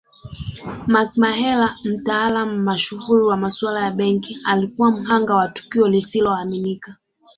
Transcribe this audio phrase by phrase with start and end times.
[0.87, 6.95] Mark Mahela mtaalamu mashuhuri wa masuala ya benki alikuwa mhanga wa tukio lisiloaminika